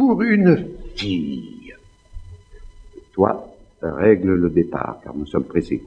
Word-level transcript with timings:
pour 0.00 0.22
une 0.22 0.66
fille. 0.96 1.74
Toi, 3.12 3.54
règle 3.82 4.32
le 4.32 4.48
départ, 4.48 4.98
car 5.04 5.14
nous 5.14 5.26
sommes 5.26 5.44
pressés. 5.44 5.82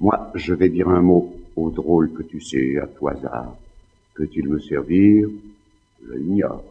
Moi, 0.00 0.32
je 0.34 0.54
vais 0.54 0.70
dire 0.70 0.88
un 0.88 1.02
mot 1.02 1.36
au 1.54 1.68
drôle 1.68 2.14
que 2.14 2.22
tu 2.22 2.40
sais, 2.40 2.78
à 2.78 2.86
tout 2.86 3.08
hasard. 3.08 3.54
Peut-il 4.14 4.48
me 4.48 4.58
servir? 4.58 5.28
Je 6.02 6.14
l'ignore. 6.14 6.64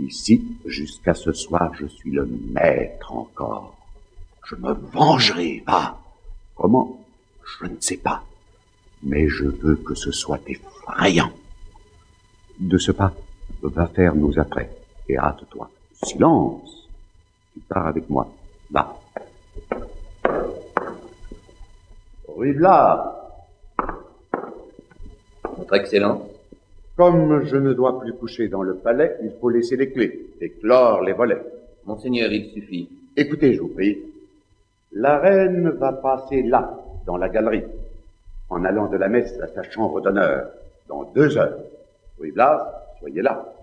Ici, 0.00 0.44
jusqu'à 0.64 1.14
ce 1.14 1.30
soir, 1.30 1.72
je 1.78 1.86
suis 1.86 2.10
le 2.10 2.26
maître 2.26 3.14
encore. 3.14 3.78
Je 4.46 4.56
me 4.56 4.72
vengerai, 4.72 5.62
va. 5.64 6.02
Comment? 6.56 7.06
Je 7.60 7.66
ne 7.66 7.76
sais 7.78 7.98
pas. 7.98 8.24
Mais 9.04 9.28
je 9.28 9.44
veux 9.44 9.76
que 9.76 9.94
ce 9.94 10.10
soit 10.10 10.40
effrayant. 10.48 11.30
De 12.58 12.78
ce 12.78 12.90
pas, 12.90 13.14
va 13.68 13.86
faire 13.86 14.14
nos 14.14 14.38
apprêts 14.38 14.70
et 15.08 15.16
hâte-toi. 15.16 15.70
Silence 15.92 16.88
Tu 17.52 17.60
pars 17.60 17.86
avec 17.86 18.08
moi. 18.08 18.26
Va. 18.70 18.94
là 22.38 23.42
Votre 25.56 25.74
Excellence 25.74 26.22
Comme 26.96 27.44
je 27.44 27.56
ne 27.56 27.72
dois 27.72 27.98
plus 28.00 28.12
coucher 28.14 28.48
dans 28.48 28.62
le 28.62 28.76
palais, 28.76 29.16
il 29.22 29.32
faut 29.40 29.48
laisser 29.48 29.76
les 29.76 29.90
clés 29.90 30.30
et 30.40 30.50
clore 30.50 31.02
les 31.02 31.12
volets. 31.12 31.42
Monseigneur, 31.84 32.30
il 32.30 32.50
suffit. 32.52 32.88
Écoutez, 33.16 33.54
je 33.54 33.60
vous 33.62 33.68
prie. 33.68 33.98
La 34.92 35.18
reine 35.18 35.70
va 35.70 35.92
passer 35.92 36.42
là, 36.42 36.74
dans 37.06 37.16
la 37.16 37.28
galerie, 37.28 37.64
en 38.48 38.64
allant 38.64 38.88
de 38.88 38.96
la 38.96 39.08
messe 39.08 39.38
à 39.40 39.48
sa 39.48 39.62
chambre 39.62 40.00
d'honneur, 40.00 40.50
dans 40.88 41.04
deux 41.14 41.36
heures. 41.36 41.58
Oui, 42.18 42.30
Blas, 42.32 42.94
soyez 42.98 43.22
là. 43.22 43.55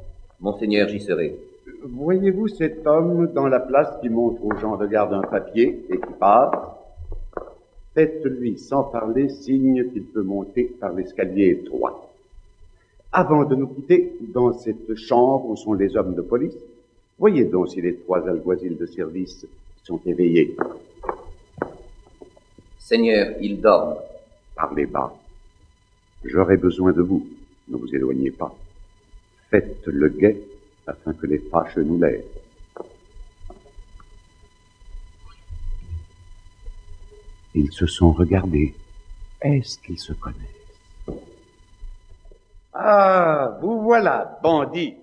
Monseigneur, 0.43 0.89
j'y 0.89 0.99
serai. 0.99 1.39
Voyez-vous 1.83 2.49
cet 2.49 2.85
homme 2.85 3.31
dans 3.33 3.47
la 3.47 3.61
place 3.61 3.97
qui 4.01 4.09
montre 4.09 4.43
aux 4.43 4.53
gens 4.57 4.75
de 4.75 4.85
garde 4.87 5.13
un 5.13 5.21
papier 5.21 5.85
et 5.89 5.95
qui 5.95 6.13
passe? 6.19 6.53
Faites-lui, 7.93 8.57
sans 8.57 8.83
parler, 8.83 9.29
signe 9.29 9.89
qu'il 9.93 10.03
peut 10.03 10.21
monter 10.21 10.65
par 10.65 10.91
l'escalier 10.91 11.61
étroit. 11.61 12.09
Avant 13.13 13.45
de 13.45 13.55
nous 13.55 13.67
quitter, 13.67 14.17
dans 14.33 14.51
cette 14.51 14.95
chambre 14.95 15.45
où 15.45 15.55
sont 15.55 15.75
les 15.75 15.95
hommes 15.95 16.13
de 16.13 16.21
police, 16.21 16.57
voyez 17.17 17.45
donc 17.45 17.69
si 17.69 17.79
les 17.79 17.95
trois 17.95 18.27
alguazils 18.27 18.75
de 18.75 18.85
service 18.85 19.47
sont 19.83 20.01
éveillés. 20.05 20.57
Seigneur, 22.77 23.35
ils 23.39 23.61
dorment. 23.61 23.95
Parlez 24.57 24.87
bas. 24.87 25.13
J'aurai 26.25 26.57
besoin 26.57 26.91
de 26.91 27.01
vous. 27.01 27.25
Ne 27.69 27.77
vous 27.77 27.95
éloignez 27.95 28.31
pas. 28.31 28.53
Faites 29.53 29.85
le 29.85 30.09
guet 30.09 30.41
afin 30.87 31.13
que 31.13 31.27
les 31.27 31.37
fâches 31.37 31.77
nous 31.77 31.99
l'aident. 31.99 32.25
Ils 37.53 37.71
se 37.71 37.85
sont 37.85 38.13
regardés. 38.13 38.73
Est-ce 39.39 39.77
qu'ils 39.77 39.99
se 39.99 40.13
connaissent? 40.13 40.39
Ah, 42.73 43.59
vous 43.61 43.83
voilà, 43.83 44.39
bandit. 44.41 44.95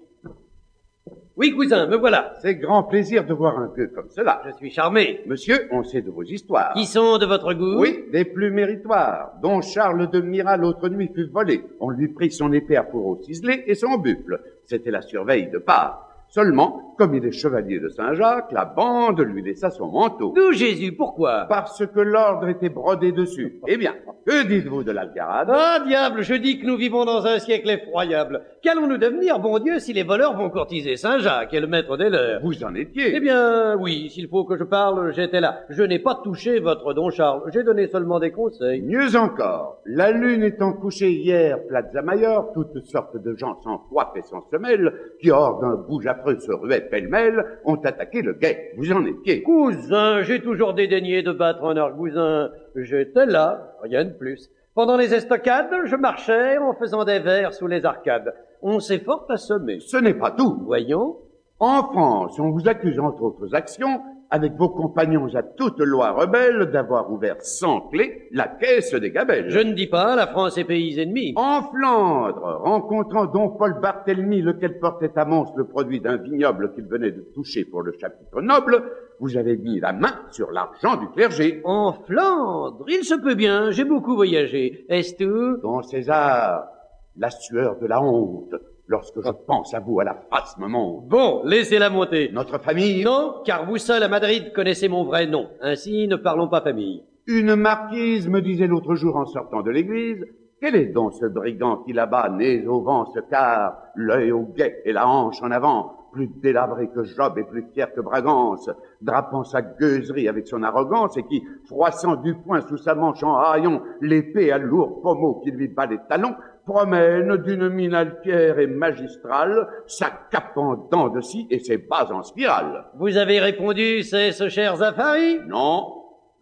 Oui, 1.36 1.53
cousin, 1.53 1.86
me 1.86 1.97
voilà. 1.97 2.34
C'est 2.42 2.56
grand 2.56 2.83
plaisir 2.83 3.25
de 3.25 3.33
voir 3.33 3.59
un 3.59 3.69
peu 3.69 3.86
comme 3.86 4.11
cela. 4.11 4.42
Je 4.47 4.50
suis 4.56 4.70
charmé. 4.70 5.20
Monsieur, 5.27 5.69
on 5.70 5.83
sait 5.83 6.03
de 6.03 6.11
vos 6.11 6.23
histoires. 6.23 6.75
Qui 6.75 6.86
sont 6.86 7.19
de 7.19 7.27
votre 7.27 7.55
goût? 7.55 7.81
Oui, 7.81 8.05
des 8.12 8.25
plus 8.25 8.50
méritoires, 8.50 9.33
dont 9.42 9.61
Charles 9.62 10.11
de 10.11 10.20
Mira 10.20 10.56
l'autre 10.56 10.89
nuit 10.89 11.11
fut 11.14 11.28
volé. 11.28 11.62
On 11.78 11.91
lui 11.91 12.08
prit 12.08 12.31
son 12.31 12.53
épée 12.53 12.77
à 12.77 12.84
fourreau 12.84 13.20
ciselé 13.23 13.64
et 13.67 13.75
son 13.75 13.97
buffle. 13.97 14.41
C'était 14.64 14.91
la 14.91 15.03
surveille 15.03 15.51
de 15.51 15.58
part. 15.58 16.08
Seulement, 16.28 16.89
comme 17.01 17.15
il 17.15 17.25
est 17.25 17.33
chevalier 17.33 17.81
de 17.81 17.89
Saint-Jacques, 17.89 18.53
la 18.53 18.67
bande 18.67 19.20
lui 19.20 19.41
laissa 19.43 19.70
son 19.70 19.87
manteau. 19.87 20.34
D'où 20.37 20.53
Jésus, 20.53 20.93
pourquoi? 20.93 21.47
Parce 21.48 21.87
que 21.87 22.01
l'ordre 22.01 22.47
était 22.48 22.69
brodé 22.69 23.11
dessus. 23.11 23.58
Eh 23.67 23.79
bien, 23.79 23.95
que 24.27 24.47
dites-vous 24.47 24.85
de 24.85 24.92
l'Algarade 24.92 25.48
Ah, 25.51 25.79
diable, 25.86 26.20
je 26.20 26.35
dis 26.35 26.58
que 26.58 26.67
nous 26.67 26.77
vivons 26.77 27.07
dans 27.07 27.24
un 27.24 27.39
siècle 27.39 27.70
effroyable. 27.70 28.42
Qu'allons-nous 28.61 28.98
devenir, 28.98 29.39
bon 29.39 29.58
Dieu, 29.61 29.79
si 29.79 29.95
les 29.95 30.02
voleurs 30.02 30.36
vont 30.36 30.51
courtiser 30.51 30.97
Saint-Jacques 30.97 31.55
et 31.55 31.61
le 31.61 31.69
maître 31.69 31.97
des 31.97 32.11
leurs? 32.11 32.42
Vous 32.42 32.63
en 32.63 32.74
étiez 32.74 33.17
Eh 33.17 33.20
bien, 33.20 33.79
oui, 33.79 34.11
s'il 34.11 34.29
faut 34.29 34.45
que 34.45 34.58
je 34.58 34.64
parle, 34.64 35.14
j'étais 35.14 35.41
là. 35.41 35.61
Je 35.70 35.83
n'ai 35.83 36.01
pas 36.01 36.20
touché 36.23 36.61
votre 36.61 36.92
don 36.92 37.08
Charles, 37.08 37.45
j'ai 37.51 37.63
donné 37.63 37.86
seulement 37.86 38.20
des 38.20 38.30
conseils. 38.30 38.83
Mieux 38.83 39.17
encore, 39.17 39.80
la 39.86 40.11
lune 40.11 40.42
étant 40.42 40.74
couchée 40.74 41.13
hier, 41.13 41.67
Plaza 41.67 42.03
Mayor, 42.03 42.53
toutes 42.53 42.85
sortes 42.85 43.17
de 43.17 43.35
gens 43.36 43.58
sans 43.63 43.79
coiffe 43.79 44.13
et 44.17 44.23
sans 44.23 44.42
semelle, 44.51 44.92
qui 45.23 45.30
hors 45.30 45.61
d'un 45.61 45.77
bouge 45.77 46.07
affreux 46.07 46.39
se 46.39 46.53
ruaient 46.53 46.89
pêle-mêle, 46.90 47.61
ont 47.64 47.77
attaqué 47.77 48.23
le 48.23 48.34
guet. 48.34 48.73
Vous 48.77 48.92
en 48.92 49.06
étiez. 49.06 49.42
Cousin, 49.42 50.23
j'ai 50.23 50.40
toujours 50.40 50.74
dédaigné 50.74 51.23
de 51.23 51.33
battre 51.33 51.64
un 51.64 51.77
argousin. 51.77 52.51
J'étais 52.74 53.27
là, 53.27 53.77
rien 53.83 54.05
de 54.05 54.12
plus. 54.12 54.51
Pendant 54.74 54.96
les 54.96 55.14
estocades, 55.14 55.74
je 55.84 55.96
marchais 55.96 56.58
en 56.58 56.74
faisant 56.74 57.05
des 57.05 57.18
vers 57.18 57.55
sous 57.55 57.67
les 57.67 57.84
arcades. 57.84 58.34
On 58.62 58.80
s'est 58.80 58.98
fort 58.98 59.27
assommé. 59.29 59.80
Ce 59.80 59.96
n'est 59.96 60.14
pas 60.14 60.30
tout. 60.30 60.62
Voyons. 60.64 61.17
En 61.58 61.83
France, 61.83 62.39
on 62.39 62.50
vous 62.50 62.68
accuse 62.68 62.98
entre 62.98 63.23
autres 63.23 63.55
actions 63.55 64.00
avec 64.30 64.55
vos 64.55 64.68
compagnons 64.68 65.35
à 65.35 65.42
toute 65.42 65.80
loi 65.80 66.13
rebelle, 66.13 66.70
d'avoir 66.70 67.11
ouvert 67.11 67.36
sans 67.41 67.80
clé 67.89 68.29
la 68.30 68.46
caisse 68.46 68.95
des 68.95 69.11
gabelles. 69.11 69.51
Je 69.51 69.58
ne 69.58 69.73
dis 69.73 69.89
pas, 69.89 70.14
la 70.14 70.29
France 70.29 70.57
est 70.57 70.64
pays 70.64 70.98
ennemi. 71.01 71.33
En 71.36 71.63
Flandre, 71.63 72.61
rencontrant 72.63 73.27
Don 73.27 73.51
Paul 73.51 73.80
Barthélemy, 73.80 74.42
lequel 74.42 74.79
portait 74.79 75.17
à 75.17 75.24
Mons 75.24 75.52
le 75.57 75.67
produit 75.67 76.01
d'un 76.01 76.17
vignoble 76.17 76.73
qu'il 76.74 76.86
venait 76.86 77.11
de 77.11 77.23
toucher 77.35 77.64
pour 77.64 77.83
le 77.83 77.92
chapitre 77.92 78.41
noble, 78.41 78.85
vous 79.18 79.36
avez 79.36 79.57
mis 79.57 79.80
la 79.80 79.92
main 79.92 80.14
sur 80.30 80.51
l'argent 80.52 80.97
du 80.97 81.08
clergé. 81.08 81.61
En 81.64 81.92
Flandre, 81.92 82.85
il 82.89 83.05
se 83.05 83.14
peut 83.14 83.35
bien, 83.35 83.70
j'ai 83.70 83.85
beaucoup 83.85 84.14
voyagé. 84.14 84.86
Est-ce 84.89 85.17
tout? 85.17 85.61
Don 85.61 85.83
César, 85.83 86.68
la 87.17 87.30
sueur 87.30 87.79
de 87.79 87.86
la 87.86 88.01
honte, 88.02 88.55
lorsque 88.90 89.23
je 89.24 89.30
pense 89.46 89.73
à 89.73 89.78
vous 89.78 90.01
à 90.01 90.05
la 90.05 90.17
face 90.30 90.56
monte. 90.58 91.06
Bon, 91.06 91.42
laissez-la 91.45 91.90
monter. 91.90 92.30
Notre 92.33 92.58
famille 92.58 93.05
Non, 93.05 93.36
car 93.46 93.64
vous 93.64 93.78
seul 93.78 94.02
à 94.02 94.08
Madrid 94.08 94.52
connaissez 94.52 94.89
mon 94.89 95.05
vrai 95.05 95.28
nom. 95.28 95.48
Ainsi, 95.61 96.08
ne 96.08 96.17
parlons 96.17 96.48
pas 96.48 96.61
famille. 96.61 97.05
Une 97.29 97.55
marquise 97.55 98.29
me 98.29 98.42
disait 98.42 98.67
l'autre 98.67 98.96
jour 98.96 99.17
en 99.17 99.27
sortant 99.27 99.62
de 99.62 99.70
l'église, 99.70 100.27
quel 100.61 100.74
est 100.74 100.86
donc 100.86 101.14
ce 101.14 101.27
brigand 101.27 101.77
qui 101.86 101.92
là-bas, 101.92 102.30
né 102.36 102.67
au 102.67 102.83
vent, 102.83 103.06
se 103.06 103.20
carre, 103.20 103.79
l'œil 103.95 104.33
au 104.33 104.42
guet 104.42 104.83
et 104.84 104.92
la 104.92 105.06
hanche 105.06 105.40
en 105.40 105.52
avant, 105.52 106.00
plus 106.12 106.27
délabré 106.27 106.89
que 106.89 107.05
Job 107.05 107.39
et 107.39 107.45
plus 107.45 107.64
fier 107.73 107.92
que 107.95 108.00
Bragance, 108.00 108.68
drapant 109.00 109.45
sa 109.45 109.62
gueuserie 109.62 110.29
avec 110.29 110.48
son 110.48 110.62
arrogance 110.62 111.17
et 111.17 111.23
qui, 111.23 111.42
froissant 111.67 112.17
du 112.17 112.34
poing 112.34 112.61
sous 112.62 112.77
sa 112.77 112.95
manche 112.95 113.23
en 113.23 113.36
haillon, 113.36 113.83
l'épée 114.00 114.50
à 114.50 114.58
lourd 114.58 115.00
pommeau 115.00 115.40
qui 115.45 115.50
lui 115.50 115.68
bat 115.68 115.86
les 115.86 115.98
talons, 116.08 116.34
promène 116.65 117.37
d'une 117.39 117.69
mine 117.69 117.95
altière 117.95 118.59
et 118.59 118.67
magistrale 118.67 119.69
sa 119.87 120.11
cape 120.31 120.57
en 120.57 120.77
dents 120.91 121.09
de 121.09 121.21
scie 121.21 121.47
et 121.51 121.59
ses 121.59 121.79
bas 121.79 122.09
en 122.11 122.23
spirale. 122.23 122.85
Vous 122.95 123.17
avez 123.17 123.41
répondu, 123.41 124.03
c'est 124.03 124.33
ce 124.33 124.48
cher 124.48 124.77
Zafari? 124.77 125.41
Non, 125.47 125.99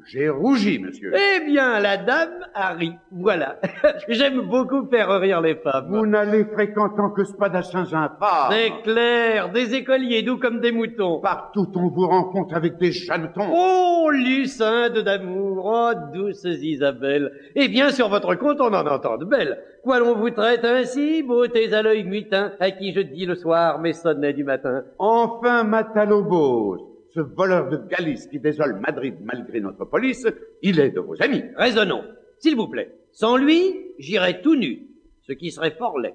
j'ai 0.09 0.31
rougi, 0.31 0.79
monsieur. 0.79 1.13
Eh 1.15 1.45
bien, 1.45 1.79
la 1.81 1.99
dame 1.99 2.47
a 2.55 2.73
ri. 2.73 2.93
Voilà. 3.11 3.59
J'aime 4.09 4.41
beaucoup 4.41 4.87
faire 4.87 5.11
rire 5.21 5.43
les 5.43 5.57
femmes. 5.57 5.89
Vous 5.91 6.07
n'allez 6.07 6.47
fréquentant 6.47 7.11
que 7.11 7.25
spadassins 7.25 7.93
infâmes. 7.93 8.51
C'est 8.51 8.73
clair, 8.83 9.51
des 9.51 9.75
écoliers 9.75 10.23
doux 10.23 10.39
comme 10.39 10.61
des 10.61 10.73
moutons. 10.73 11.21
Partout 11.21 11.71
on 11.75 11.89
vous 11.89 12.07
rencontre 12.07 12.55
avec 12.57 12.79
des 12.79 12.93
janetons. 12.93 13.51
Oh, 13.53 14.11
lucinde 14.11 14.99
d'amour, 14.99 15.65
oh, 15.65 15.93
douces 16.15 16.45
Isabelle. 16.45 17.31
Eh 17.55 17.69
bien, 17.69 17.91
sur 17.91 18.09
votre 18.09 18.35
compte, 18.35 18.61
on 18.61 18.73
en 18.73 18.87
entend 18.87 19.19
de 19.19 19.27
belles. 19.27 19.59
Quoi 19.83 20.01
l'on 20.01 20.15
vous 20.15 20.31
traite 20.31 20.65
ainsi, 20.65 21.23
beautés 21.23 21.73
à 21.73 21.83
l'œil 21.83 22.05
mutin, 22.05 22.53
à 22.61 22.71
qui 22.71 22.93
je 22.93 23.01
dis 23.01 23.27
le 23.27 23.35
soir 23.35 23.79
mes 23.79 23.93
sonnets 23.93 24.33
du 24.33 24.45
matin. 24.45 24.85
Enfin, 24.99 25.65
Matalobos, 25.65 26.88
ce 27.15 27.21
voleur 27.21 27.69
de 27.69 27.77
Galice 27.89 28.27
qui 28.27 28.39
désole 28.39 28.81
Madrid 28.81 29.15
malgré 29.23 29.61
notre 29.61 29.85
police, 29.85 30.27
il 30.63 30.79
est 30.81 30.91
de 30.91 31.01
vos 31.01 31.21
amis. 31.23 31.43
Raisonnons, 31.57 32.05
s'il 32.39 32.57
vous 32.57 32.69
plaît. 32.69 32.95
Sans 33.13 33.37
lui, 33.37 33.75
j'irais 33.99 34.41
tout 34.43 34.57
nu, 34.57 34.87
ce 35.27 35.33
qui 35.33 35.51
serait 35.51 35.73
fort 35.73 35.99
laid. 35.99 36.15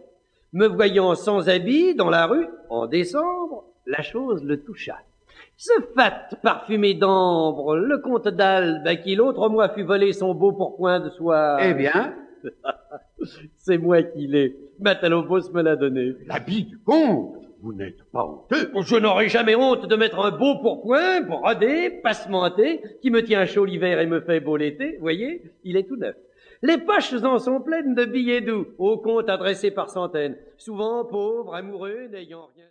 Me 0.53 0.67
voyant 0.67 1.15
sans 1.15 1.49
habit 1.49 1.95
dans 1.95 2.09
la 2.09 2.27
rue, 2.27 2.47
en 2.69 2.85
décembre, 2.87 3.65
la 3.85 4.01
chose 4.01 4.43
le 4.43 4.61
toucha. 4.61 4.97
Ce 5.57 5.73
fat 5.95 6.29
parfumé 6.41 6.93
d'ambre, 6.93 7.75
le 7.75 7.97
comte 7.97 8.27
d'Albe, 8.27 8.85
à 8.85 8.95
qui 8.95 9.15
l'autre 9.15 9.49
mois 9.49 9.69
fut 9.69 9.83
volé 9.83 10.13
son 10.13 10.33
beau 10.33 10.51
pourpoint 10.51 10.99
de 10.99 11.09
soie. 11.09 11.57
Eh 11.61 11.73
bien, 11.73 12.13
C'est 13.57 13.77
moi 13.77 14.03
qui 14.03 14.27
l'ai. 14.27 14.55
Matalobos 14.79 15.51
me 15.53 15.61
l'a 15.61 15.75
donné. 15.75 16.15
l'habit 16.25 16.63
du 16.65 16.77
comte, 16.79 17.37
vous 17.63 17.73
n'êtes 17.73 18.03
pas 18.11 18.25
honteux. 18.25 18.71
Je 18.81 18.97
n'aurai 18.97 19.29
jamais 19.29 19.55
honte 19.55 19.87
de 19.87 19.95
mettre 19.95 20.19
un 20.19 20.31
beau 20.31 20.59
pourpoint, 20.61 21.21
brodé, 21.21 21.89
passementé, 21.89 22.81
qui 23.01 23.09
me 23.09 23.23
tient 23.23 23.45
chaud 23.45 23.63
l'hiver 23.63 24.01
et 24.01 24.05
me 24.05 24.19
fait 24.19 24.41
beau 24.41 24.57
l'été. 24.57 24.97
Voyez, 24.99 25.41
il 25.63 25.77
est 25.77 25.87
tout 25.87 25.95
neuf. 25.95 26.15
Les 26.61 26.77
poches 26.77 27.13
en 27.23 27.39
sont 27.39 27.61
pleines 27.61 27.95
de 27.95 28.05
billets 28.05 28.41
doux, 28.41 28.67
au 28.77 28.97
compte 28.97 29.29
adressés 29.29 29.71
par 29.71 29.89
centaines, 29.89 30.37
souvent 30.57 31.05
pauvres, 31.05 31.55
amoureux, 31.55 32.07
n'ayant 32.11 32.49
rien. 32.55 32.61